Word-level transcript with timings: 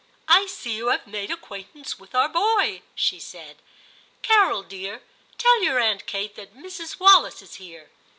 * 0.19 0.21
I 0.27 0.47
see 0.47 0.75
you 0.77 0.87
have 0.87 1.05
made 1.05 1.29
acquaintance 1.29 1.99
with 1.99 2.15
our 2.15 2.27
boy,' 2.27 2.81
she 2.95 3.19
said. 3.19 3.57
* 3.91 4.21
Carol 4.23 4.63
dear, 4.63 5.03
tell 5.37 5.61
your 5.61 5.77
Aunt 5.79 6.07
Kate 6.07 6.33
that 6.37 6.57
Mrs. 6.57 6.99
Wallis 6.99 7.43
is 7.43 7.55
here. 7.61 7.91